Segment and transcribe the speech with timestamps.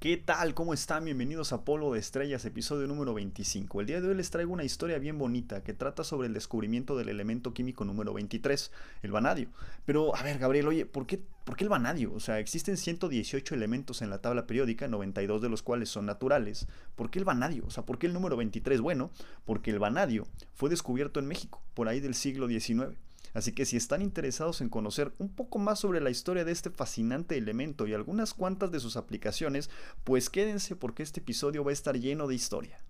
[0.00, 0.54] ¿Qué tal?
[0.54, 1.06] ¿Cómo están?
[1.06, 3.80] Bienvenidos a Polo de Estrellas, episodio número 25.
[3.80, 6.96] El día de hoy les traigo una historia bien bonita que trata sobre el descubrimiento
[6.96, 8.70] del elemento químico número 23,
[9.02, 9.48] el vanadio.
[9.86, 12.12] Pero, a ver, Gabriel, oye, ¿por qué, ¿por qué el vanadio?
[12.14, 16.68] O sea, existen 118 elementos en la tabla periódica, 92 de los cuales son naturales.
[16.94, 17.64] ¿Por qué el vanadio?
[17.66, 18.80] O sea, ¿por qué el número 23?
[18.80, 19.10] Bueno,
[19.44, 22.96] porque el vanadio fue descubierto en México, por ahí del siglo XIX.
[23.38, 26.70] Así que si están interesados en conocer un poco más sobre la historia de este
[26.70, 29.70] fascinante elemento y algunas cuantas de sus aplicaciones,
[30.02, 32.80] pues quédense porque este episodio va a estar lleno de historia.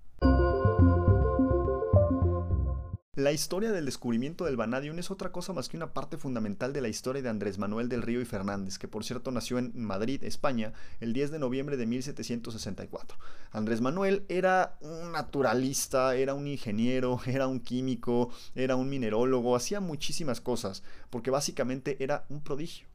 [3.18, 6.80] La historia del descubrimiento del vanadium es otra cosa más que una parte fundamental de
[6.80, 10.22] la historia de Andrés Manuel del Río y Fernández, que por cierto nació en Madrid,
[10.22, 13.18] España, el 10 de noviembre de 1764.
[13.50, 19.80] Andrés Manuel era un naturalista, era un ingeniero, era un químico, era un minerólogo, hacía
[19.80, 22.86] muchísimas cosas, porque básicamente era un prodigio.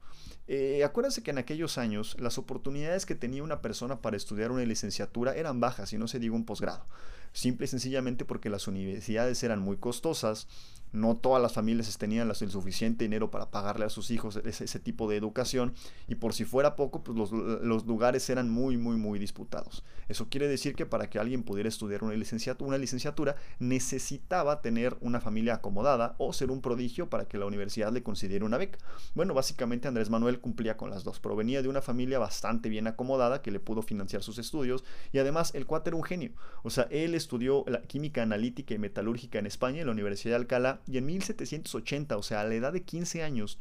[0.48, 4.66] Eh, acuérdense que en aquellos años las oportunidades que tenía una persona para estudiar una
[4.66, 6.86] licenciatura eran bajas, y no se diga un posgrado
[7.34, 10.48] simple y sencillamente porque las universidades eran muy costosas,
[10.92, 15.10] no todas las familias tenían el suficiente dinero para pagarle a sus hijos ese, tipo
[15.10, 15.74] de educación
[16.08, 19.84] y por si fuera poco, pues los, lugares eran muy, muy, muy disputados.
[20.08, 24.96] Eso quiere decir que para que alguien pudiera estudiar una licenciatura, una licenciatura necesitaba tener
[25.02, 28.78] una familia acomodada o ser un prodigio para que la universidad le considere una beca.
[29.16, 31.20] Bueno, básicamente Andrés Manuel cumplía con las dos.
[31.20, 35.54] Provenía de una familia bastante bien acomodada que le pudo financiar sus estudios y además
[35.56, 36.32] el cuate era un genio.
[36.64, 40.42] O sea, él estudió la química analítica y metalúrgica en España en la Universidad de
[40.42, 43.60] Alcalá y en 1780, o sea, a la edad de 15 años,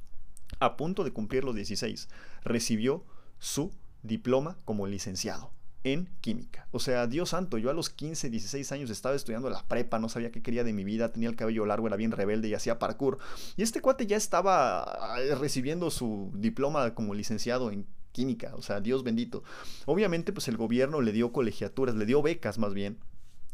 [0.61, 2.09] a punto de cumplir los 16,
[2.45, 3.05] recibió
[3.39, 5.51] su diploma como licenciado
[5.85, 6.69] en química.
[6.71, 10.09] O sea, Dios santo, yo a los 15, 16 años estaba estudiando la prepa, no
[10.09, 12.79] sabía qué quería de mi vida, tenía el cabello largo, era bien rebelde y hacía
[12.79, 13.19] parkour.
[13.57, 18.81] Y este cuate ya estaba eh, recibiendo su diploma como licenciado en química, o sea,
[18.81, 19.43] Dios bendito.
[19.87, 22.99] Obviamente, pues el gobierno le dio colegiaturas, le dio becas más bien,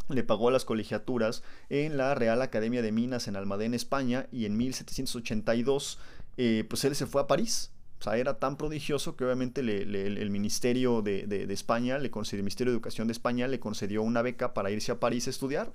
[0.09, 4.57] le pagó las colegiaturas en la Real Academia de Minas en Almadén, España, y en
[4.57, 5.99] 1782,
[6.37, 7.71] eh, pues él se fue a París.
[7.99, 12.73] O sea, era tan prodigioso que obviamente el Ministerio de, España, le concedió, el Ministerio
[12.73, 15.73] de Educación de España le concedió una beca para irse a París a estudiar.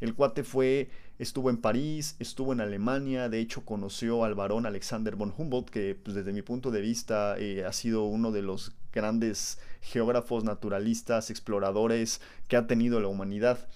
[0.00, 0.88] El cuate fue,
[1.18, 5.94] estuvo en París, estuvo en Alemania, de hecho conoció al varón Alexander von Humboldt, que
[5.94, 11.30] pues, desde mi punto de vista eh, ha sido uno de los grandes geógrafos, naturalistas,
[11.30, 13.68] exploradores que ha tenido la humanidad.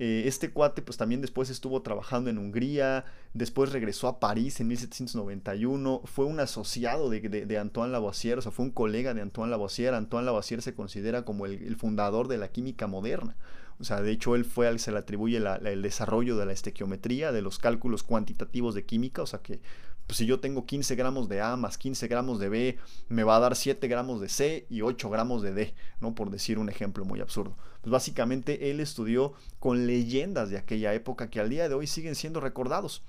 [0.00, 4.66] Eh, este cuate pues también después estuvo trabajando en Hungría, después regresó a París en
[4.66, 9.94] 1791, fue un asociado de, Antoine Lavoisier, o sea, fue un colega de Antoine Lavoisier.
[9.94, 13.36] Antoine Lavoisier se considera como el, fundador de la química moderna.
[13.80, 16.52] O sea, de hecho él fue al que se le atribuye el desarrollo de la
[16.52, 19.60] estequiometría, de los cálculos cuantitativos de química, o sea que
[20.06, 22.78] pues si yo tengo 15 gramos de A más 15 gramos de B,
[23.08, 26.14] me va a dar 7 gramos de C y 8 gramos de D, ¿no?
[26.14, 27.56] Por decir un ejemplo muy absurdo.
[27.80, 32.14] Pues básicamente él estudió con leyendas de aquella época que al día de hoy siguen
[32.14, 33.02] siendo recordados.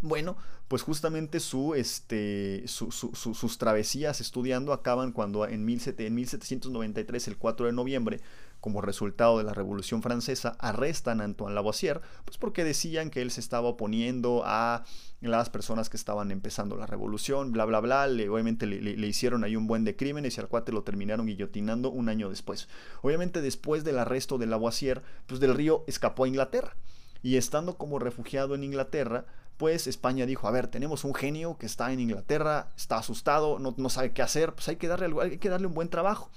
[0.00, 0.36] Bueno,
[0.68, 7.72] pues justamente su, este, sus travesías estudiando acaban cuando en, en 1793, el 4 de
[7.72, 8.20] noviembre,
[8.64, 13.30] como resultado de la Revolución Francesa, arrestan a Antoine Lavoisier, pues porque decían que él
[13.30, 14.84] se estaba oponiendo a
[15.20, 18.06] las personas que estaban empezando la revolución, bla, bla, bla.
[18.06, 21.90] Le, obviamente le, hicieron ahí un buen de crímenes y al cuate lo terminaron guillotinando
[21.90, 22.66] un año después.
[23.02, 26.74] Obviamente después del arresto de Lavoisier, pues del río escapó a Inglaterra.
[27.22, 29.26] Y estando como refugiado en Inglaterra,
[29.58, 33.74] pues España dijo, a ver, tenemos un genio que está en Inglaterra, está asustado, no,
[33.76, 36.30] no sabe qué hacer, pues hay que, darle, hay que darle un buen trabajo.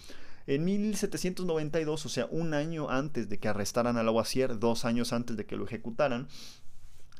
[0.48, 5.36] En 1792, o sea, un año antes de que arrestaran a Lavoisier, dos años antes
[5.36, 6.28] de que lo ejecutaran,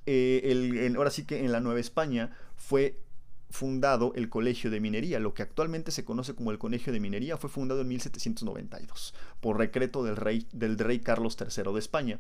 [0.06, 3.02] eh, ahora sí que en la Nueva España fue
[3.50, 5.20] fundado el Colegio de Minería.
[5.20, 9.58] Lo que actualmente se conoce como el Colegio de Minería fue fundado en 1792 por
[9.58, 12.20] decreto del rey, del rey Carlos III de España.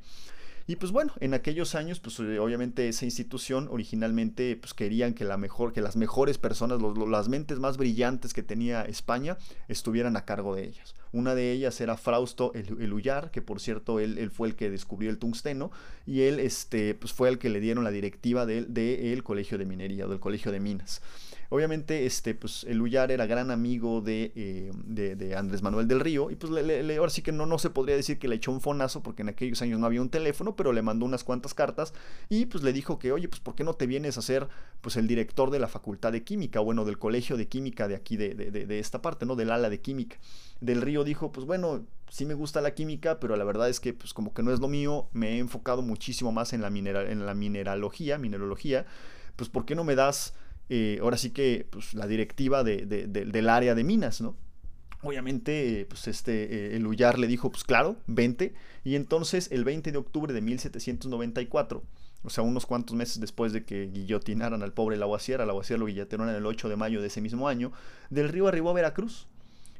[0.69, 5.23] Y pues bueno, en aquellos años, pues eh, obviamente esa institución originalmente pues querían que,
[5.23, 9.37] la mejor, que las mejores personas, las mentes más brillantes que tenía España,
[9.69, 10.93] estuvieran a cargo de ellas.
[11.11, 15.09] Una de ellas era Frausto el, Ullar, que por cierto él, fue el que descubrió
[15.09, 15.71] el tungsteno,
[16.05, 19.65] y él este, pues fue el que le dieron la directiva del de, Colegio de
[19.65, 21.01] Minería, del Colegio de Minas.
[21.49, 26.29] Obviamente, este, pues, el Ullar era gran amigo de, eh, de, Andrés Manuel del Río,
[26.29, 28.59] y pues le, ahora sí que no, no se podría decir que le echó un
[28.59, 31.93] fonazo, porque en aquellos años no había un teléfono, pero le mandó unas cuantas cartas,
[32.27, 34.49] y pues le dijo que, oye, pues, ¿por qué no te vienes a ser,
[34.81, 38.17] pues, el director de la Facultad de Química, bueno, del Colegio de Química de aquí,
[38.17, 39.35] de, de esta parte, ¿no?
[39.37, 40.17] Del ala de Química.
[40.61, 43.93] Del Río dijo, pues, bueno, sí me gusta la química, pero la verdad es que,
[43.93, 47.25] pues, como que no es lo mío, me he enfocado muchísimo más en la, en
[47.25, 48.85] la mineralogía, mineralogía,
[49.35, 50.33] pues, ¿por qué no me das
[50.69, 54.35] eh, ahora sí que pues, la directiva del área de minas, ¿no?
[55.03, 58.55] Obviamente, pues este, eh, el Ullar le dijo, pues claro, vente.
[58.83, 61.83] Y entonces, el 20 de octubre de 1794,
[62.23, 65.85] o sea, unos cuantos meses después de que guillotinaran al pobre Lavoisier, a Lavoisier lo
[65.85, 67.71] guillotinaron el 8 de mayo de ese mismo año,
[68.09, 69.27] del río arribó a Veracruz.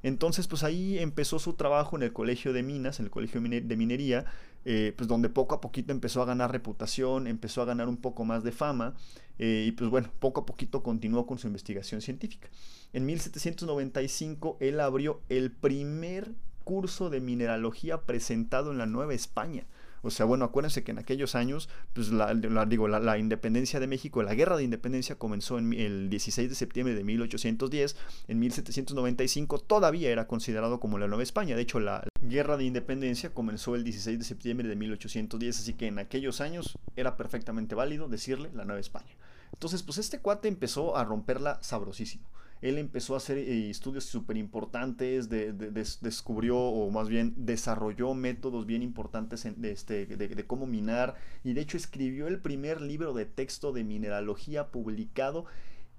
[0.04, 3.78] Entonces, pues ahí empezó su trabajo en el Colegio de Minas, en el Colegio de
[3.78, 4.26] Minería,
[4.66, 8.26] eh, pues donde poco a poquito empezó a ganar reputación, empezó a ganar un poco
[8.26, 8.96] más de fama,
[9.40, 12.50] eh, y pues bueno, poco a poquito continuó con su investigación científica.
[12.94, 16.34] En 1795 él abrió el primer
[16.64, 19.66] curso de mineralogía presentado en la Nueva España.
[20.08, 22.34] O sea, bueno, acuérdense que en aquellos años, pues la,
[22.66, 26.96] digo, la, independencia de México, la guerra de independencia comenzó en el 16 de septiembre
[26.96, 27.96] de 1810.
[28.30, 31.58] En 1795 todavía era considerado como la Nueva España.
[31.58, 35.88] De hecho, la guerra de independencia comenzó el 16 de septiembre de 1810, así que
[35.88, 39.14] en aquellos años era perfectamente válido decirle la Nueva España.
[39.52, 42.30] Entonces, pues este cuate empezó a romperla sabrosísimo
[42.62, 48.82] él empezó a hacer eh, estudios súper importantes, descubrió o más bien desarrolló métodos bien
[48.82, 53.84] importantes este, de, cómo minar y de hecho escribió el primer libro de texto de
[53.84, 55.46] mineralogía publicado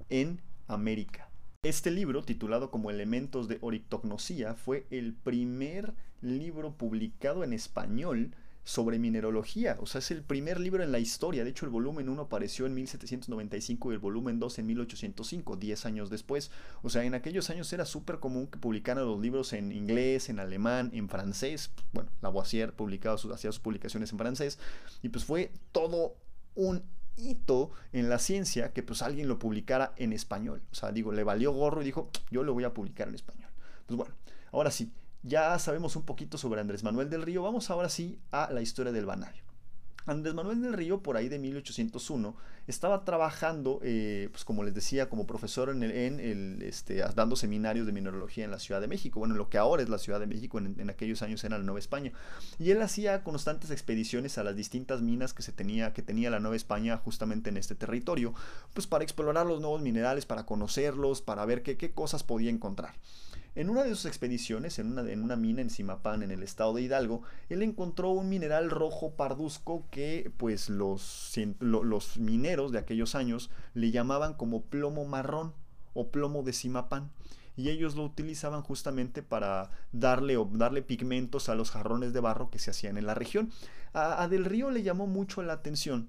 [0.08, 1.28] en América.
[1.62, 8.32] Este libro, titulado como Elementos de Orictognosía, fue el primer libro publicado en español
[8.68, 9.78] sobre mineralogía.
[9.80, 11.42] O sea, es el primer libro en la historia.
[11.42, 15.86] De hecho, el volumen 1 apareció en 1795 y el volumen 2 en 1805, 10
[15.86, 16.50] años después.
[16.82, 20.38] O sea, en aquellos años era súper común que publicaran los libros en inglés, en
[20.38, 21.70] alemán, en francés.
[21.94, 24.58] Bueno, Lavoisier publicaba sus, hacía sus publicaciones en francés.
[25.00, 26.16] Y pues fue todo
[26.54, 26.82] un
[27.16, 30.60] hito en la ciencia que pues alguien lo publicara en español.
[30.72, 33.48] O sea, digo, le valió gorro y dijo, yo lo voy a publicar en español.
[33.86, 34.14] Pues bueno,
[34.52, 34.92] ahora sí,
[35.22, 38.92] ya sabemos un poquito sobre Andrés Manuel del Río, vamos ahora sí a la historia
[38.92, 39.48] del vanadio.
[40.08, 42.34] Andrés Manuel del Río, por ahí de 1801,
[42.66, 47.92] estaba trabajando, eh, pues como les decía, como profesor en, el, este, dando seminarios de
[47.92, 50.58] mineralogía en la Ciudad de México, bueno, lo que ahora es la Ciudad de México,
[50.58, 52.12] en, aquellos años era la Nueva España.
[52.58, 56.40] Y él hacía constantes expediciones a las distintas minas que, se tenía, que tenía la
[56.40, 58.34] Nueva España justamente en este territorio,
[58.72, 62.94] pues para explorar los nuevos minerales, para conocerlos, para ver qué, qué cosas podía encontrar.
[63.54, 67.22] En una de sus expediciones, en una, mina en Simapán, en el estado de Hidalgo,
[67.48, 71.36] él encontró un mineral rojo parduzco que pues los,
[72.18, 75.52] mineros de aquellos años le llamaban como plomo marrón
[75.94, 77.10] o plomo de Simapán
[77.56, 82.60] y ellos lo utilizaban justamente para darle, darle pigmentos a los jarrones de barro que
[82.60, 83.50] se hacían en la región.
[83.92, 86.08] a, Del Río le llamó mucho la atención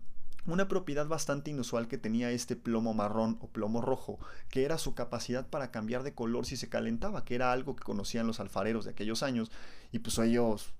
[0.53, 4.19] una propiedad bastante inusual que tenía este plomo marrón o plomo rojo,
[4.49, 7.83] que era su capacidad para cambiar de color si se calentaba, que era algo que
[7.83, 9.51] conocían los alfareros de aquellos años,
[9.91, 10.73] y pues ellos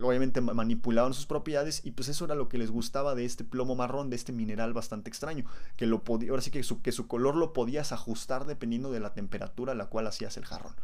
[0.00, 3.74] obviamente manipulaban sus propiedades y pues eso era lo que les gustaba de este plomo
[3.74, 5.44] marrón, de este mineral bastante extraño,
[5.76, 9.00] que lo podía, ahora sí que su, que su color lo podías ajustar dependiendo de
[9.00, 10.74] la temperatura a la cual hacías el jarrón.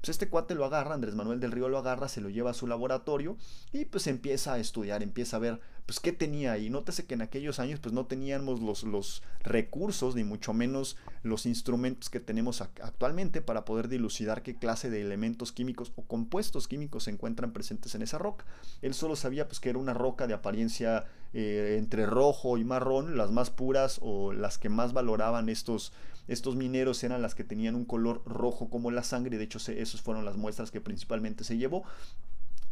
[0.00, 2.54] Pues este cuate lo agarra, Andrés Manuel del Río lo agarra, se lo lleva a
[2.54, 3.36] su laboratorio
[3.72, 6.68] y pues empieza a estudiar, empieza a ver pues qué tenía ahí.
[6.68, 11.46] Nótese que en aquellos años pues no teníamos los, los recursos ni mucho menos los
[11.46, 17.04] instrumentos que tenemos actualmente para poder dilucidar qué clase de elementos químicos o compuestos químicos
[17.04, 18.44] se encuentran presentes en esa roca.
[18.82, 23.16] Él solo sabía pues que era una roca de apariencia eh, entre rojo y marrón,
[23.16, 25.94] las más puras o las que más valoraban estos
[26.26, 30.02] estos mineros eran las que tenían un color rojo como la sangre, de hecho esas
[30.02, 31.84] fueron las muestras que principalmente se llevó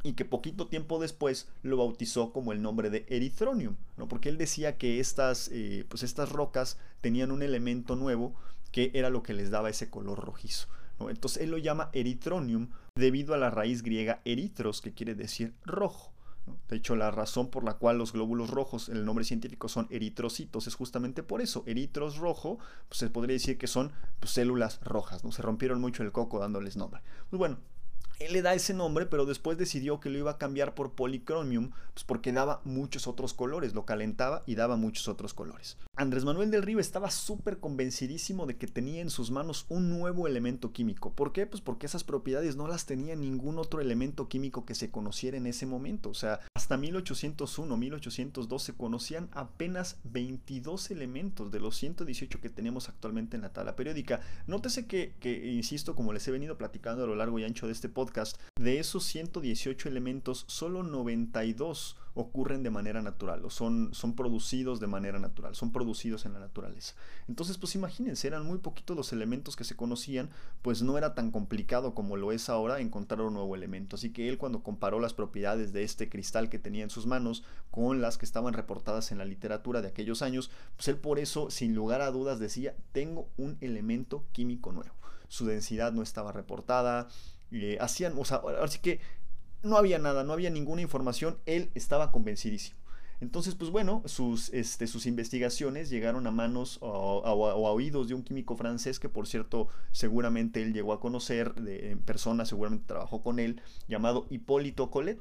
[0.06, 4.06] y que poquito tiempo después lo bautizó como el nombre de Erythronium, ¿no?
[4.06, 8.34] porque él decía que estas, eh, pues estas rocas tenían un elemento nuevo
[8.70, 10.68] que era lo que les daba ese color rojizo.
[11.00, 16.12] Entonces él lo llama Erythronium debido a la raíz griega eritros, que quiere decir rojo.
[16.68, 20.68] De hecho, la razón por la cual los glóbulos rojos, el nombre científico son eritrocitos,
[20.68, 21.64] es justamente por eso.
[21.66, 22.58] Eritros rojo,
[22.88, 25.32] pues se podría decir que son pues, células rojas, ¿no?
[25.32, 27.02] Se rompieron mucho el coco dándoles nombre.
[27.28, 27.58] Pues bueno,
[28.18, 31.70] él le da ese nombre, pero después decidió que lo iba a cambiar por Polychromium,
[31.92, 35.76] pues porque daba muchos otros colores, lo calentaba y daba muchos otros colores.
[35.96, 40.26] Andrés Manuel del Río estaba súper convencidísimo de que tenía en sus manos un nuevo
[40.26, 41.12] elemento químico.
[41.12, 41.46] ¿Por qué?
[41.46, 45.46] Pues porque esas propiedades no las tenía ningún otro elemento químico que se conociera en
[45.46, 46.10] ese momento.
[46.10, 52.88] O sea, hasta 1801, 1802 se conocían apenas 22 elementos de los 118 que tenemos
[52.88, 54.20] actualmente en la tabla periódica.
[54.46, 57.72] Nótese que, que insisto, como les he venido platicando a lo largo y ancho de
[57.72, 58.05] este podcast,
[58.56, 64.86] de esos 118 elementos, solo 92 ocurren de manera natural o son, son producidos de
[64.86, 66.94] manera natural, son producidos en la naturaleza.
[67.28, 70.30] Entonces, pues imagínense, eran muy poquitos los elementos que se conocían,
[70.62, 73.96] pues no era tan complicado como lo es ahora encontrar un nuevo elemento.
[73.96, 77.44] Así que él cuando comparó las propiedades de este cristal que tenía en sus manos
[77.70, 81.50] con las que estaban reportadas en la literatura de aquellos años, pues él por eso,
[81.50, 84.94] sin lugar a dudas, decía, tengo un elemento químico nuevo.
[85.28, 87.08] Su densidad no estaba reportada,
[87.52, 89.00] eh, hacían, o sea, así que
[89.62, 92.78] no había nada, no había ninguna información, él estaba convencidísimo.
[93.20, 98.22] Entonces, pues bueno, sus, este, sus investigaciones llegaron a manos o, a oídos de un
[98.22, 103.22] químico francés que, por cierto, seguramente él llegó a conocer de, en persona, seguramente trabajó
[103.22, 105.18] con él, llamado Hipólito Collet.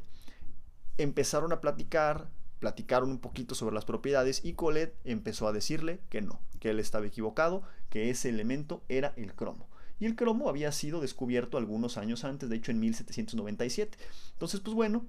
[0.98, 2.27] Empezaron a platicar,
[2.60, 6.79] platicaron un poquito sobre las propiedades y Collet empezó a decirle que no, que él
[6.82, 11.98] estaba equivocado, que ese elemento era el cromo y el cromo había sido descubierto algunos
[11.98, 13.98] años antes, de hecho en 1797.
[14.34, 15.06] Entonces, pues bueno,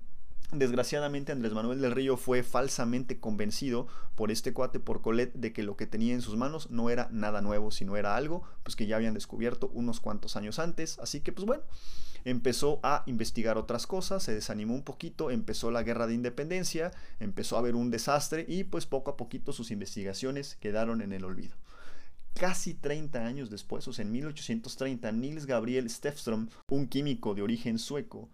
[0.53, 5.65] Desgraciadamente Andrés Manuel del Río fue falsamente convencido por este cuate, por Colet, de que
[5.65, 8.87] lo que tenía en sus manos no era nada nuevo, sino era algo pues que
[8.87, 11.01] ya habían descubierto unos cuantos años antes.
[11.01, 11.65] Así que pues bueno,
[12.25, 17.57] empezó a investigar otras cosas, se desanimó un poquito, empezó la guerra de independencia, empezó
[17.57, 21.57] a haber un desastre y pues poco a poquito sus investigaciones quedaron en el olvido.
[22.39, 27.79] Casi 30 años después, o sea, en 1830, Niels Gabriel Steffström, un químico de origen
[27.79, 28.29] sueco,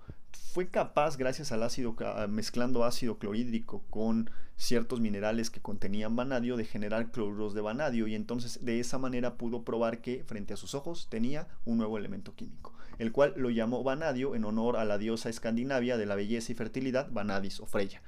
[0.53, 1.95] fue capaz, gracias al ácido,
[2.29, 8.17] mezclando ácido clorhídrico con ciertos minerales que contenían vanadio, de generar cloruros de vanadio y
[8.17, 12.35] entonces de esa manera pudo probar que frente a sus ojos tenía un nuevo elemento
[12.35, 16.51] químico, el cual lo llamó vanadio en honor a la diosa escandinavia de la belleza
[16.51, 18.03] y fertilidad, Vanadis o Freya.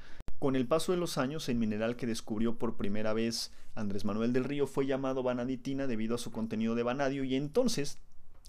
[0.44, 4.34] Con el paso de los años, el mineral que descubrió por primera vez Andrés Manuel
[4.34, 7.96] del Río fue llamado vanaditina debido a su contenido de vanadio y entonces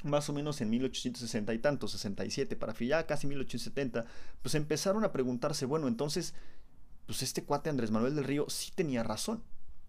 [0.03, 4.05] más o menos en 1860 y tanto, 67, para ya casi 1870,
[4.41, 6.33] pues empezaron a preguntarse, bueno, entonces,
[7.05, 9.41] pues este cuate Andrés Manuel del Río sí tenía razón.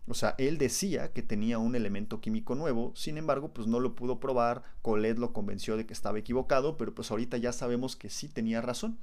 [0.07, 3.97] O sea, él decía que tenía un elemento químico nuevo, sin embargo, pues no lo
[3.97, 8.11] pudo probar, Colet lo convenció de que estaba equivocado, pero pues ahorita ya sabemos que
[8.11, 8.97] sí tenía razón.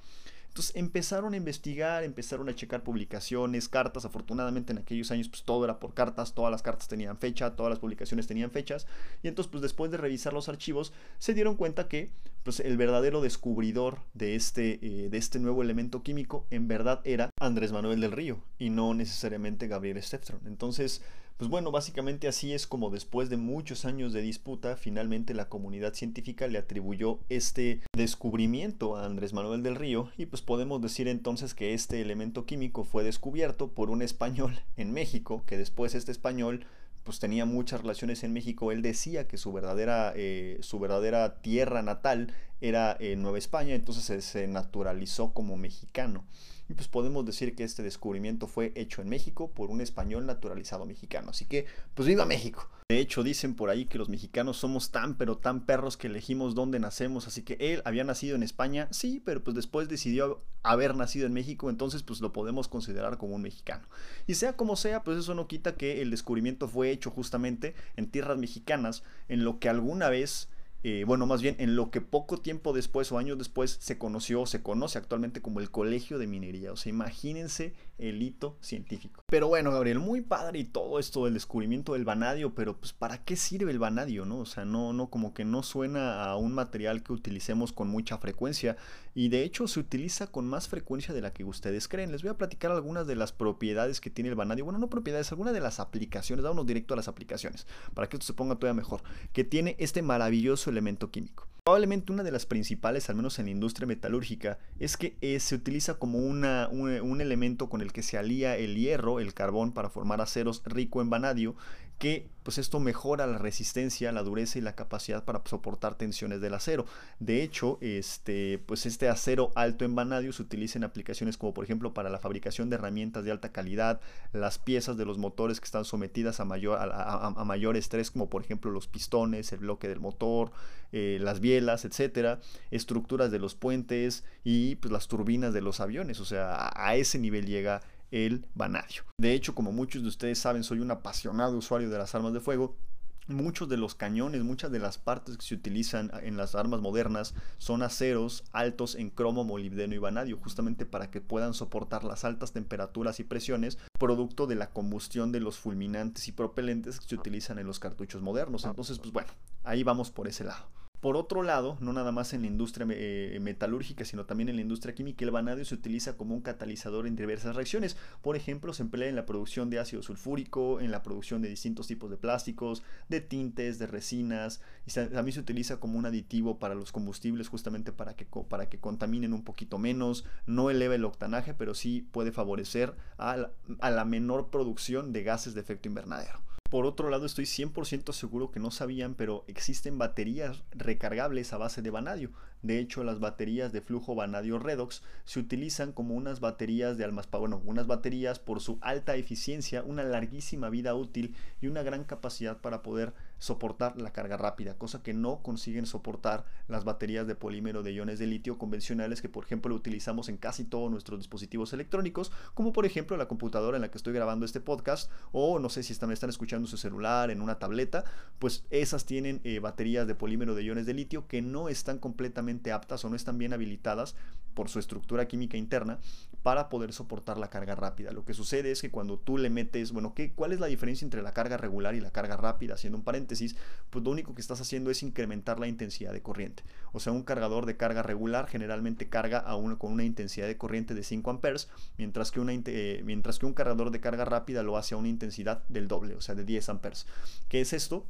[0.54, 4.06] Entonces empezaron a investigar, empezaron a checar publicaciones, cartas.
[4.06, 7.72] Afortunadamente en aquellos años pues todo era por cartas, todas las cartas tenían fecha, todas
[7.72, 8.86] las publicaciones tenían fechas.
[9.24, 12.12] Y entonces pues después de revisar los archivos se dieron cuenta que
[12.44, 17.32] pues el verdadero descubridor de este, eh, de este nuevo elemento químico en verdad era
[17.40, 20.46] Andrés Manuel del Río y no necesariamente Gabriel Stepstrom.
[20.46, 21.02] Entonces
[21.38, 25.94] pues bueno, básicamente así es como después de muchos años de disputa, finalmente la comunidad
[25.94, 31.54] científica le atribuyó este descubrimiento a Andrés Manuel del Río y pues podemos decir entonces
[31.54, 36.66] que este elemento químico fue descubierto por un español en México, que después este español
[37.04, 41.82] pues tenía muchas relaciones en México, él decía que su verdadera, eh, su verdadera tierra
[41.82, 46.24] natal era en Nueva España, entonces se naturalizó como mexicano
[46.70, 50.86] y pues podemos decir que este descubrimiento fue hecho en México por un español naturalizado
[50.86, 51.32] mexicano.
[51.32, 52.70] Así que, pues viva México.
[52.90, 56.54] De hecho, dicen por ahí que los mexicanos somos tan pero tan perros que elegimos
[56.54, 60.96] dónde nacemos, así que él había nacido en España, sí, pero pues después decidió haber
[60.96, 63.88] nacido en México, entonces pues lo podemos considerar como un mexicano.
[64.28, 68.10] Y sea como sea, pues eso no quita que el descubrimiento fue hecho justamente en
[68.10, 70.50] tierras mexicanas, en lo que alguna vez
[70.84, 74.46] eh, bueno, más bien en lo que poco tiempo después o años después se conoció,
[74.46, 76.74] se conoce actualmente como el Colegio de Minería.
[76.74, 79.24] O sea, imagínense el hito científico.
[79.28, 83.24] Pero bueno, Gabriel, muy padre y todo esto del descubrimiento del vanadio, pero pues ¿para
[83.24, 84.40] qué sirve el vanadio, no?
[84.40, 88.18] O sea, no, no, como que no suena a un material que utilicemos con mucha
[88.18, 88.78] frecuencia
[89.16, 92.12] y de hecho se utiliza con más frecuencia de la que ustedes creen.
[92.12, 94.66] Les voy a platicar algunas de las propiedades que tiene el vanadio.
[94.66, 96.44] Bueno, no propiedades, algunas de las aplicaciones.
[96.44, 99.04] Vámonos directo a las aplicaciones para que esto se ponga todavía mejor.
[99.32, 101.48] Que tiene este maravilloso elemento químico.
[101.66, 105.56] Probablemente una de las principales, al menos en la industria metalúrgica, es que eh, se
[105.56, 109.90] utiliza como una, un, elemento con el que se alía el hierro, el carbón, para
[109.90, 111.56] formar aceros rico en vanadio,
[112.04, 116.54] que pues esto mejora la resistencia, la dureza y la capacidad para soportar tensiones del
[116.54, 116.86] acero.
[117.22, 121.64] De hecho, este, pues este acero alto en vanadio se utiliza en aplicaciones como por
[121.64, 124.02] ejemplo para la fabricación de herramientas de alta calidad,
[124.34, 128.70] las piezas de los motores que están sometidas a mayor, a, estrés, como por ejemplo
[128.70, 130.52] los pistones, el bloque del motor,
[130.92, 136.20] eh, las bielas, etcétera, estructuras de los puentes y pues, las turbinas de los aviones.
[136.20, 137.82] O sea, a ese nivel llega
[138.14, 139.04] el vanadio.
[139.20, 142.40] De hecho, como muchos de ustedes saben, soy un apasionado usuario de las armas de
[142.40, 142.78] fuego.
[143.26, 147.34] Muchos de los cañones, muchas de las partes que se utilizan en las armas modernas
[147.58, 152.52] son aceros altos en cromo, molibdeno y vanadio, justamente para que puedan soportar las altas
[152.52, 157.60] temperaturas y presiones, producto de la combustión de los fulminantes y propelentes que se utilizan
[157.60, 158.66] en los cartuchos modernos.
[158.66, 159.30] Entonces, pues bueno,
[159.64, 160.68] ahí vamos por ese lado.
[161.04, 164.62] Por otro lado, no nada más en la industria eh, metalúrgica, sino también en la
[164.62, 167.98] industria química, el vanadio se utiliza como un catalizador en diversas reacciones.
[168.22, 171.88] Por ejemplo, se emplea en la producción de ácido sulfúrico, en la producción de distintos
[171.88, 176.74] tipos de plásticos, de tintes, de resinas, y también se utiliza como un aditivo para
[176.74, 180.24] los combustibles, justamente para que, para que contaminen un poquito menos.
[180.46, 183.50] No eleva el octanaje, pero sí puede favorecer a
[183.82, 186.40] la menor producción de gases de efecto invernadero.
[186.74, 191.84] Por otro lado, estoy 100% seguro que no sabían, pero existen baterías recargables a base
[191.84, 192.32] de vanadio.
[192.64, 197.24] De hecho, las baterías de flujo vanadio redox se utilizan como unas baterías de almacenamiento,
[197.40, 202.58] bueno, unas baterías por su alta eficiencia, una larguísima vida útil y una gran capacidad
[202.58, 207.84] para poder soportar la carga rápida, cosa que no consiguen soportar las baterías de polímero
[207.84, 212.32] de iones de litio convencionales que por ejemplo utilizamos en casi todos nuestros dispositivos electrónicos,
[212.54, 215.84] como por ejemplo la computadora en la que estoy grabando este podcast o no sé
[215.84, 218.06] si están, están escuchando su celular, en una tableta,
[218.40, 222.53] pues esas tienen eh, baterías de polímero de iones de litio que no están completamente
[222.72, 224.16] aptas o no están bien habilitadas
[224.54, 226.00] por su estructura química interna
[226.44, 228.12] para poder soportar la carga rápida.
[228.12, 231.06] Lo que sucede es que cuando tú le metes, bueno, ¿qué, ¿cuál es la diferencia
[231.06, 232.74] entre la carga regular y la carga rápida?
[232.74, 233.56] Haciendo un paréntesis,
[233.90, 236.64] pues lo único que estás haciendo es incrementar la intensidad de corriente.
[236.92, 240.58] O sea, un cargador de carga regular generalmente carga a uno con una intensidad de
[240.58, 244.76] corriente de 5 amperes, mientras que, eh, mientras que un cargador de carga rápida lo
[244.76, 247.08] hace a una intensidad del doble, o sea, de 10 amperes.
[247.48, 248.06] ¿Qué es esto?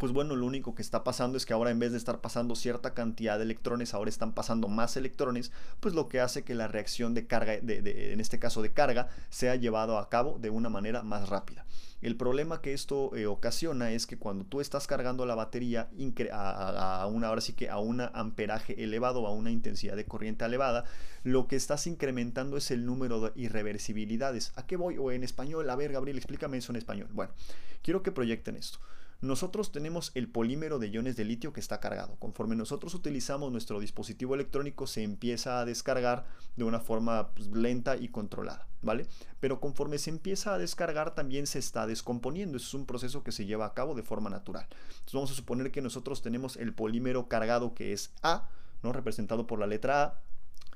[0.00, 2.56] Pues bueno, lo único que está pasando es que ahora en vez de estar pasando
[2.56, 6.68] cierta cantidad de electrones, ahora están pasando más electrones, pues lo que hace que la
[6.68, 10.70] reacción de carga, de, en este caso de carga, sea llevado a cabo de una
[10.70, 11.66] manera más rápida.
[12.00, 15.90] El problema que esto eh, ocasiona es que cuando tú estás cargando la batería
[16.32, 20.86] a, una, ahora sí que a un amperaje elevado, a una intensidad de corriente elevada,
[21.24, 24.54] lo que estás incrementando es el número de irreversibilidades.
[24.56, 24.96] ¿A qué voy?
[24.96, 27.08] O en español, a ver, Gabriel, explícame eso en español.
[27.12, 27.34] Bueno,
[27.82, 28.78] quiero que proyecten esto
[29.20, 32.16] nosotros tenemos el polímero de iones de litio que está cargado.
[32.18, 37.96] Conforme nosotros utilizamos nuestro dispositivo electrónico, se empieza a descargar de una forma pues, lenta
[37.96, 39.06] y controlada, ¿vale?
[39.38, 42.56] Pero conforme se empieza a descargar, también se está descomponiendo.
[42.56, 44.66] Es un proceso que se lleva a cabo de forma natural.
[45.12, 48.48] Vamos a suponer que nosotros tenemos el polímero cargado que es A,
[48.82, 48.92] ¿no?
[48.92, 50.20] Representado por la letra A,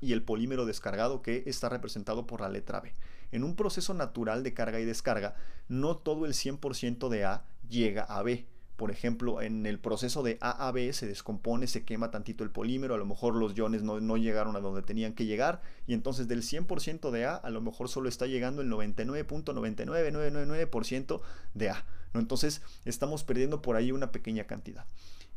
[0.01, 2.93] y el polímero descargado que está representado por la letra B.
[3.31, 5.35] En un proceso natural de carga y descarga,
[5.67, 8.47] no todo el 100% de A llega a B.
[8.75, 12.51] Por ejemplo, en el proceso de A a B se descompone, se quema tantito el
[12.51, 15.93] polímero, a lo mejor los iones no, no llegaron a donde tenían que llegar y
[15.93, 21.21] entonces del 100% de A a lo mejor solo está llegando el 99.99999%
[21.53, 21.85] de A.
[22.13, 24.85] Entonces estamos perdiendo por ahí una pequeña cantidad.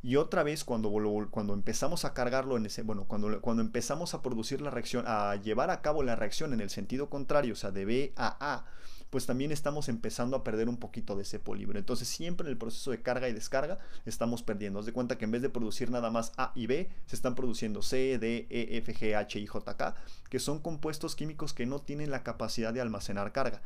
[0.03, 0.91] Y otra vez cuando,
[1.31, 5.35] cuando empezamos a cargarlo en ese, bueno, cuando, cuando empezamos a producir la reacción, a
[5.37, 8.65] llevar a cabo la reacción en el sentido contrario, o sea, de B a A,
[9.11, 11.79] pues también estamos empezando a perder un poquito de ese polímero.
[11.79, 14.79] Entonces siempre en el proceso de carga y descarga estamos perdiendo.
[14.79, 17.35] Haz de cuenta que en vez de producir nada más A y B, se están
[17.35, 19.95] produciendo C, D, E, F, G, H y J, K,
[20.29, 23.63] que son compuestos químicos que no tienen la capacidad de almacenar carga.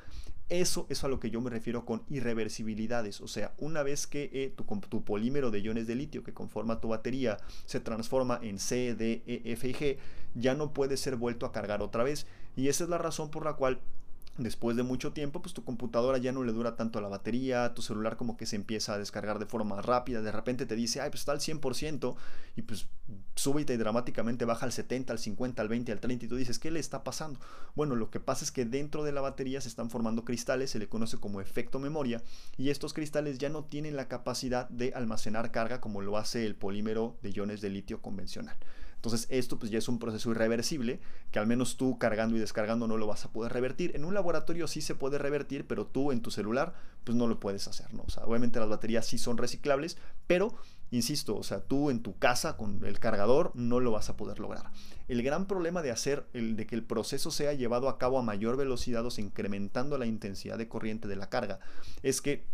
[0.49, 3.21] Eso es a lo que yo me refiero con irreversibilidades.
[3.21, 6.81] O sea, una vez que eh, tu, tu, polímero de iones de litio que conforma
[6.81, 9.97] tu batería se transforma en C, D, E, F y G,
[10.35, 12.27] ya no puede ser vuelto a cargar otra vez.
[12.55, 13.81] Y esa es la razón por la cual
[14.39, 17.83] después de mucho tiempo, pues tu computadora ya no le dura tanto la batería, tu
[17.83, 21.11] celular como que se empieza a descargar de forma rápida, de repente te dice, ay,
[21.11, 22.15] pues está al 100%
[22.57, 22.87] y pues
[23.35, 26.59] súbita y dramáticamente baja al 70, al 50, al 20, al 30 y tú dices,
[26.59, 27.41] ¿qué le está pasando?
[27.75, 30.79] Bueno, lo que pasa es que dentro de la batería se están formando cristales, se
[30.79, 32.23] le conoce como efecto memoria
[32.57, 36.55] y estos cristales ya no tienen la capacidad de almacenar carga como lo hace el
[36.55, 38.57] polímero de iones de litio convencional.
[39.03, 41.01] Entonces esto pues ya es un proceso irreversible
[41.33, 43.91] que al menos tú cargando y descargando no lo vas a poder revertir.
[43.97, 47.41] En un laboratorio sí se puede revertir, pero tú en tu celular pues no lo
[47.41, 48.05] puedes hacer, ¿no?
[48.07, 50.55] O sea, obviamente las baterías sí son reciclables, pero
[50.93, 54.39] insisto, o sea, tú en tu casa con el cargador no lo vas a poder
[54.39, 54.71] lograr.
[55.09, 58.23] El gran problema de hacer el de que el proceso sea llevado a cabo a
[58.23, 61.59] mayor velocidad o sea, incrementando la intensidad de corriente de la carga
[62.05, 62.45] es que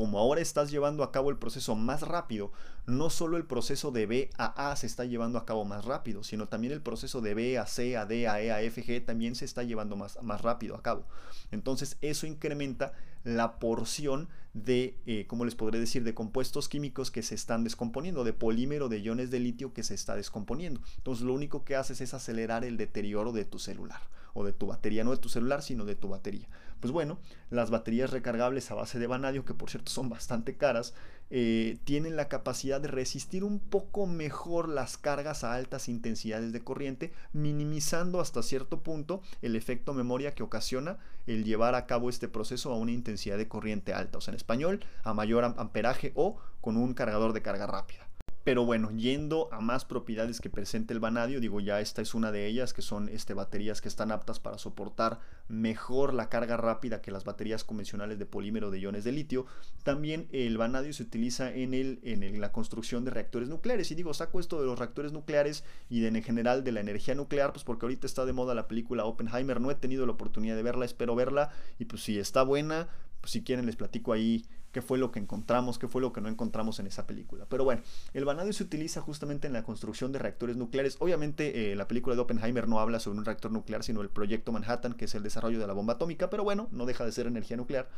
[0.00, 2.52] como ahora estás llevando a cabo el proceso más rápido,
[2.86, 6.24] no solo el proceso de B a A se está llevando a cabo más rápido,
[6.24, 9.04] sino también el proceso de B a C, a D, a E, a F, G
[9.04, 11.04] también se está llevando más, más rápido a cabo.
[11.50, 17.22] Entonces eso incrementa la porción de, eh, ¿cómo les podré decir?, de compuestos químicos que
[17.22, 20.80] se están descomponiendo, de polímero de iones de litio que se está descomponiendo.
[20.96, 24.00] Entonces lo único que haces es acelerar el deterioro de tu celular
[24.32, 26.48] o de tu batería, no de tu celular, sino de tu batería.
[26.80, 27.18] Pues bueno,
[27.50, 30.94] las baterías recargables a base de vanadio, que por cierto son bastante caras,
[31.32, 36.64] eh, tienen la capacidad de resistir un poco mejor las cargas a altas intensidades de
[36.64, 42.26] corriente, minimizando hasta cierto punto el efecto memoria que ocasiona el llevar a cabo este
[42.26, 46.38] proceso a una intensidad de corriente alta, o sea, en español, a mayor amperaje o
[46.60, 48.09] con un cargador de carga rápida.
[48.42, 52.32] Pero bueno, yendo a más propiedades que presenta el vanadio, digo ya esta es una
[52.32, 57.02] de ellas, que son este, baterías que están aptas para soportar mejor la carga rápida
[57.02, 59.44] que las baterías convencionales de polímero de iones de litio.
[59.82, 63.90] También el vanadio se utiliza en, el, en la construcción de reactores nucleares.
[63.90, 67.14] Y digo, saco esto de los reactores nucleares y de, en general de la energía
[67.14, 69.60] nuclear, pues porque ahorita está de moda la película Oppenheimer.
[69.60, 71.50] No he tenido la oportunidad de verla, espero verla.
[71.78, 72.88] Y pues si está buena,
[73.20, 76.20] pues si quieren les platico ahí qué fue lo que encontramos, qué fue lo que
[76.20, 77.46] no encontramos en esa película.
[77.48, 77.82] Pero bueno,
[78.14, 80.96] el vanadio se utiliza justamente en la construcción de reactores nucleares.
[81.00, 84.52] Obviamente eh, la película de Oppenheimer no habla sobre un reactor nuclear, sino el proyecto
[84.52, 87.26] Manhattan, que es el desarrollo de la bomba atómica, pero bueno, no deja de ser
[87.26, 87.88] energía nuclear.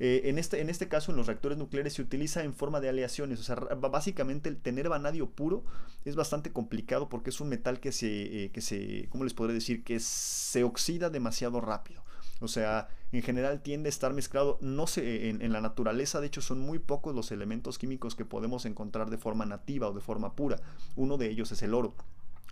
[0.00, 2.88] Eh, en, este, en este caso, en los reactores nucleares se utiliza en forma de
[2.88, 3.40] aleaciones.
[3.40, 5.64] O sea, básicamente el tener vanadio puro
[6.04, 9.52] es bastante complicado porque es un metal que se, eh, que se ¿cómo les podré
[9.52, 9.82] decir?
[9.82, 12.04] Que se oxida demasiado rápido.
[12.40, 14.58] O sea, en general tiende a estar mezclado.
[14.60, 18.64] No sé, en, la naturaleza, de hecho, son muy pocos los elementos químicos que podemos
[18.66, 20.60] encontrar de forma nativa o de forma pura.
[20.96, 21.94] Uno de ellos es el oro.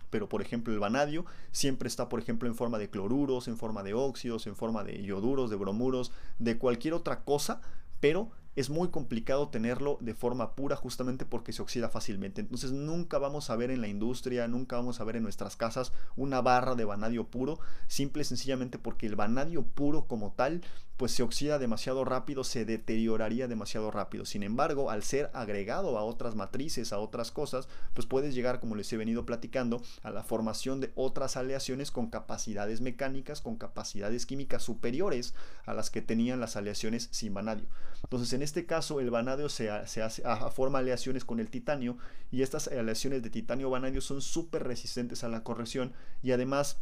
[0.09, 3.83] Pero, por ejemplo, el vanadio siempre está, por ejemplo, en forma de cloruros, en forma
[3.83, 7.61] de óxidos, en forma de ioduros, de bromuros, de cualquier otra cosa,
[7.99, 12.41] pero es muy complicado tenerlo de forma pura justamente porque se oxida fácilmente.
[12.41, 15.93] Entonces nunca vamos a ver en la industria, nunca vamos a ver en nuestras casas
[16.15, 20.63] una barra de vanadio puro, simple y sencillamente porque el vanadio puro como tal
[20.97, 24.25] pues se oxida demasiado rápido, se deterioraría demasiado rápido.
[24.25, 28.75] Sin embargo, al ser agregado a otras matrices, a otras cosas, pues puedes llegar, como
[28.75, 34.25] les he venido platicando, a la formación de otras aleaciones con capacidades mecánicas, con capacidades
[34.25, 35.35] químicas superiores
[35.67, 37.67] a las que tenían las aleaciones sin vanadio.
[38.03, 40.01] Entonces, en este caso, el vanadio se, hace,
[40.55, 41.97] forma aleaciones con el titanio
[42.31, 46.79] y estas aleaciones de titanio-vanadio son súper resistentes a la corrección y además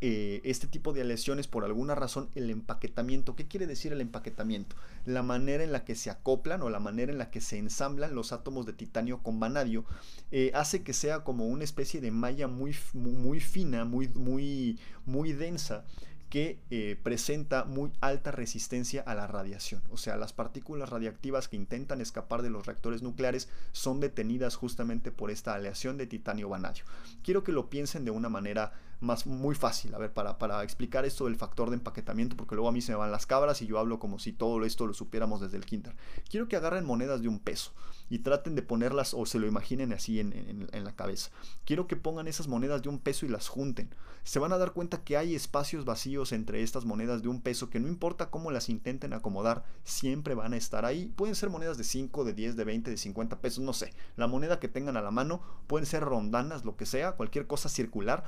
[0.00, 3.36] eh, este tipo de aleaciones por alguna razón el empaquetamiento.
[3.36, 4.76] ¿Qué quiere decir el empaquetamiento?
[5.04, 8.14] La manera en la que se acoplan o la manera en la que se ensamblan
[8.14, 9.84] los átomos de titanio con vanadio
[10.30, 15.32] eh, hace que sea como una especie de malla muy, muy fina, muy, muy, muy
[15.32, 15.84] densa
[16.30, 19.82] que eh, presenta muy alta resistencia a la radiación.
[19.90, 25.12] O sea, las partículas radiactivas que intentan escapar de los reactores nucleares son detenidas justamente
[25.12, 26.84] por esta aleación de titanio-vanadio.
[27.22, 28.72] Quiero que lo piensen de una manera
[29.04, 32.68] más muy fácil, a ver, para, para explicar esto del factor de empaquetamiento, porque luego
[32.68, 34.94] a mí se me van las cabras y yo hablo como si todo esto lo
[34.94, 35.94] supiéramos desde el kinder.
[36.28, 37.72] Quiero que agarren monedas de un peso
[38.10, 40.32] y traten de ponerlas o se lo imaginen así en,
[40.72, 41.30] en, la cabeza.
[41.64, 43.94] Quiero que pongan esas monedas de un peso y las junten.
[44.24, 47.70] Se van a dar cuenta que hay espacios vacíos entre estas monedas de un peso
[47.70, 51.12] que no importa cómo las intenten acomodar, siempre van a estar ahí.
[51.16, 53.92] Pueden ser monedas de 5, de 10, de 20, de 50 pesos, no sé.
[54.16, 57.68] La moneda que tengan a la mano, pueden ser rondanas, lo que sea, cualquier cosa
[57.68, 58.24] circular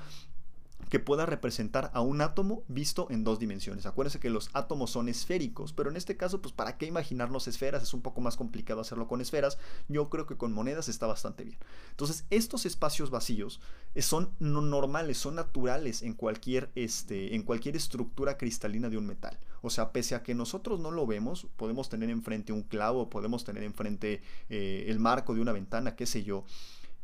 [0.89, 3.87] que pueda representar a un átomo visto en dos dimensiones.
[3.87, 7.83] Acuérdense que los átomos son esféricos, pero en este caso, pues para qué imaginarnos esferas,
[7.83, 9.59] es un poco más complicado hacerlo con esferas.
[9.89, 11.59] Yo creo que con monedas está bastante bien.
[11.91, 13.61] Entonces, estos espacios vacíos
[13.95, 19.07] eh, son no normales, son naturales en cualquier, este, en cualquier estructura cristalina de un
[19.07, 19.39] metal.
[19.63, 23.45] O sea, pese a que nosotros no lo vemos, podemos tener enfrente un clavo, podemos
[23.45, 26.45] tener enfrente eh, el marco de una ventana, qué sé yo.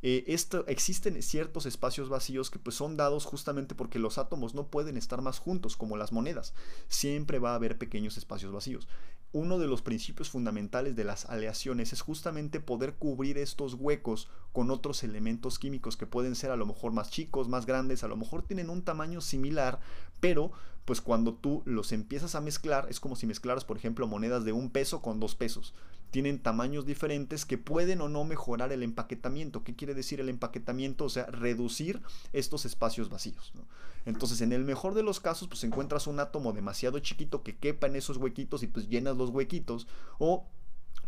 [0.05, 4.67] Eh, esto, existen ciertos espacios vacíos que pues, son dados justamente porque los átomos no
[4.67, 6.55] pueden estar más juntos como las monedas.
[6.88, 8.88] Siempre va a haber pequeños espacios vacíos.
[9.35, 14.71] Uno de los principios fundamentales de las aleaciones es justamente poder cubrir estos huecos con
[14.71, 18.17] otros elementos químicos que pueden ser a lo mejor más chicos, más grandes, a lo
[18.17, 19.81] mejor tienen un tamaño similar,
[20.21, 20.53] pero
[20.85, 24.53] pues cuando tú los empiezas a mezclar es como si mezclaras por ejemplo monedas de
[24.53, 25.73] un peso con dos pesos
[26.12, 29.64] tienen tamaños diferentes que pueden o no mejorar el empaquetamiento.
[29.64, 31.07] ¿Qué quiere decir el empaquetamiento?
[31.07, 32.03] O sea, reducir
[32.35, 33.53] estos espacios vacíos.
[34.05, 37.87] Entonces, en el mejor de los casos, pues encuentras un átomo demasiado chiquito que quepa
[37.87, 39.88] en esos huequitos y pues llenas los huequitos.
[40.18, 40.46] O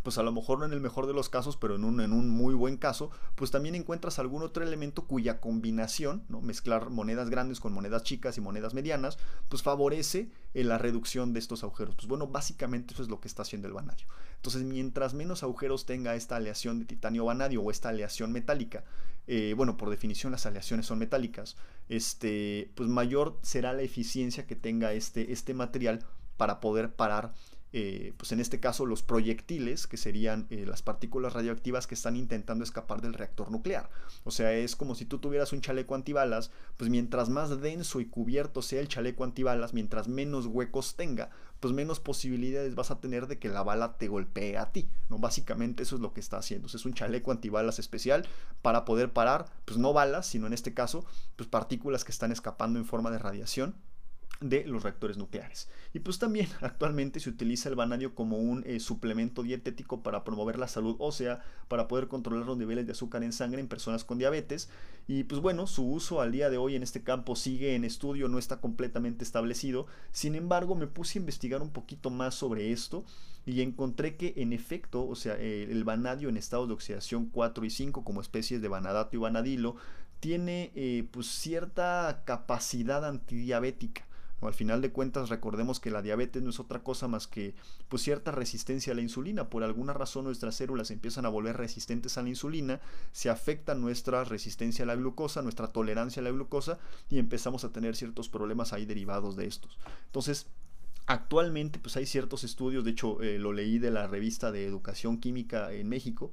[0.04, 2.12] pues a lo mejor no en el mejor de los casos, pero en un, en
[2.12, 6.42] un muy buen caso, pues también encuentras algún otro elemento cuya combinación, ¿no?
[6.42, 11.38] mezclar monedas grandes con monedas chicas y monedas medianas, pues favorece eh, la reducción de
[11.38, 11.94] estos agujeros.
[11.94, 14.06] Pues bueno, básicamente eso es lo que está haciendo el vanadio.
[14.44, 18.84] Entonces, mientras menos agujeros tenga esta aleación de titanio vanadio o esta aleación metálica,
[19.26, 21.56] eh, bueno, por definición las aleaciones son metálicas,
[21.88, 26.04] este, pues mayor será la eficiencia que tenga este, este material
[26.36, 27.32] para poder parar
[27.76, 32.14] eh, pues en este caso los proyectiles, que serían eh, las partículas radioactivas que están
[32.14, 33.90] intentando escapar del reactor nuclear.
[34.22, 38.06] O sea, es como si tú tuvieras un chaleco antibalas, pues mientras más denso y
[38.06, 41.30] cubierto sea el chaleco antibalas, mientras menos huecos tenga,
[41.64, 44.90] pues menos posibilidades vas a tener de que la bala te golpee a ti.
[45.08, 45.16] ¿no?
[45.16, 46.66] Básicamente eso es lo que está haciendo.
[46.66, 48.26] Es un chaleco antibalas especial
[48.60, 52.78] para poder parar, pues no balas, sino en este caso, pues partículas que están escapando
[52.78, 53.76] en forma de radiación
[54.40, 55.68] de los reactores nucleares.
[55.92, 60.58] Y pues también actualmente se utiliza el vanadio como un eh, suplemento dietético para promover
[60.58, 64.18] la salud ósea, para poder controlar los niveles de azúcar en sangre en personas con
[64.18, 64.68] diabetes.
[65.06, 68.28] Y pues bueno, su uso al día de hoy en este campo sigue en estudio,
[68.28, 69.86] no está completamente establecido.
[70.12, 73.04] Sin embargo, me puse a investigar un poquito más sobre esto
[73.46, 77.70] y encontré que en efecto, o sea, el vanadio en estados de oxidación 4 y
[77.70, 79.76] 5 como especies de vanadato y vanadilo
[80.20, 84.06] tiene eh, pues cierta capacidad antidiabética
[84.40, 87.54] Al final de cuentas, recordemos que la diabetes no es otra cosa más que
[87.88, 89.48] pues, cierta resistencia a la insulina.
[89.48, 92.80] Por alguna razón nuestras células empiezan a volver resistentes a la insulina,
[93.12, 97.72] se afecta nuestra resistencia a la glucosa, nuestra tolerancia a la glucosa y empezamos a
[97.72, 99.78] tener ciertos problemas ahí derivados de estos.
[100.06, 100.46] Entonces,
[101.06, 105.18] Actualmente, pues hay ciertos estudios, de hecho eh, lo leí de la revista de Educación
[105.18, 106.32] Química en México,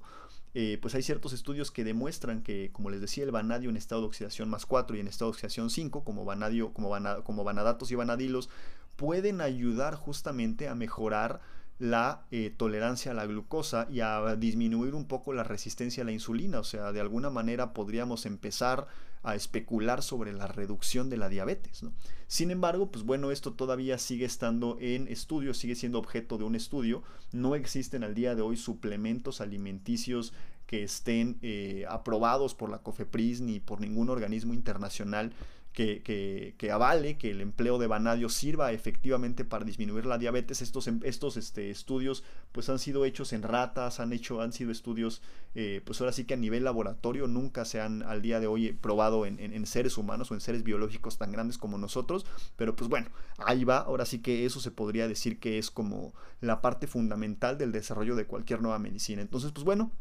[0.54, 4.02] eh, pues hay ciertos estudios que demuestran que, como les decía, el vanadio en estado
[4.02, 6.92] de oxidación más 4 y en estado de oxidación 5, como, vanadio, como,
[7.24, 8.50] como vanadatos y vanadilos,
[8.96, 11.42] pueden ayudar justamente a mejorar
[11.82, 16.12] la eh, tolerancia a la glucosa y a disminuir un poco la resistencia a la
[16.12, 16.60] insulina.
[16.60, 18.86] O sea, de alguna manera podríamos empezar
[19.24, 21.84] a especular sobre la reducción de la diabetes.
[22.28, 26.54] Sin embargo, pues bueno, esto todavía sigue estando en estudio, sigue siendo objeto de un
[26.56, 27.02] estudio.
[27.32, 30.34] No existen al día de hoy suplementos alimenticios
[30.68, 35.34] que estén eh, aprobados por la COFEPRIS ni por ningún organismo internacional
[35.74, 40.62] que, que, avale que el empleo de vanadio sirva efectivamente para disminuir la diabetes.
[40.62, 44.72] Estos, em, estos este, estudios pues han sido hechos en ratas, han, hecho, han sido
[44.72, 45.22] estudios
[45.56, 48.74] eh, pues ahora sí que a nivel laboratorio nunca se han al día de hoy
[48.74, 52.26] probado en, en, seres humanos o en seres biológicos tan grandes como nosotros.
[52.58, 53.08] Pero pues bueno,
[53.38, 53.78] ahí va.
[53.78, 58.16] Ahora sí que eso se podría decir que es como la parte fundamental del desarrollo
[58.16, 59.22] de cualquier nueva medicina.
[59.22, 59.92] Entonces pues bueno,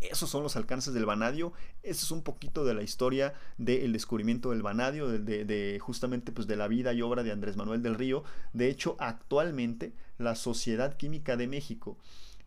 [0.00, 1.52] esos son los alcances del vanadio.
[1.82, 6.56] Ese es un poquito de la historia del descubrimiento del vanadio, de, justamente pues de
[6.56, 8.24] la vida y obra de Andrés Manuel del Río.
[8.52, 11.98] De hecho, actualmente la Sociedad Química de México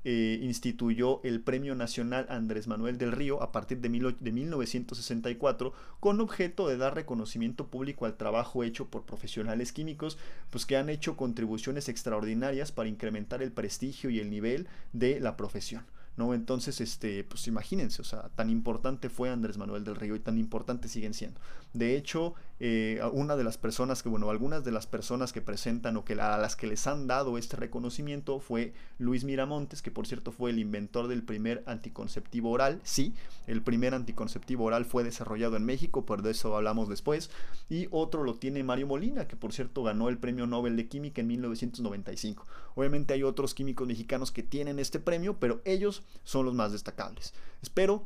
[0.06, 6.20] eh, instituyó el Premio Nacional Andrés Manuel del Río a partir de, de 1964 con
[6.20, 10.18] objeto de dar reconocimiento público al trabajo hecho por profesionales químicos
[10.50, 15.38] pues que han hecho contribuciones extraordinarias para incrementar el prestigio y el nivel de la
[15.38, 15.86] profesión.
[16.18, 16.34] ¿No?
[16.34, 20.38] Entonces, este, pues imagínense, o sea, tan importante fue Andrés Manuel del Río y tan
[20.38, 21.40] importante siguen siendo.
[21.74, 25.98] De hecho, eh, una de las personas que, bueno, algunas de las personas que presentan
[25.98, 30.08] o que a las que les han dado este reconocimiento fue Luis Miramontes, que por
[30.08, 32.80] cierto fue el inventor del primer anticonceptivo oral.
[32.84, 33.14] Sí,
[33.48, 37.30] el primer anticonceptivo oral fue desarrollado en México, por eso hablamos después.
[37.70, 41.22] Y otro lo tiene Mario Molina, que por cierto ganó el premio Nobel de Química
[41.22, 42.46] en 1995.
[42.76, 47.34] Obviamente hay otros químicos mexicanos que tienen este premio, pero ellos son los más destacables.
[47.62, 48.06] Espero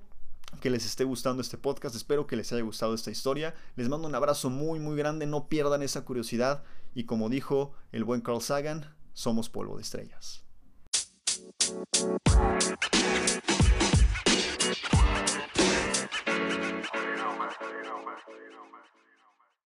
[0.62, 3.54] que les esté gustando este podcast, espero que les haya gustado esta historia.
[3.76, 6.64] Les mando un abrazo muy muy grande, no pierdan esa curiosidad
[6.96, 10.44] y como dijo el buen Carl Sagan, somos polvo de estrellas.